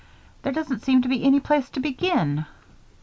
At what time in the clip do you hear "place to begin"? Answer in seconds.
1.39-2.47